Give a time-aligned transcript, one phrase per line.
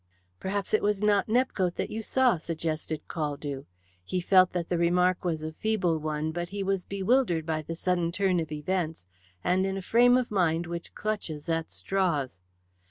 [0.39, 3.65] "Perhaps it was not Nepcote that you saw?" suggested Caldew.
[4.03, 7.75] He felt that the remark was a feeble one, but he was bewildered by the
[7.75, 9.05] sudden turn of events,
[9.43, 12.41] and in a frame of mind which clutches at straws.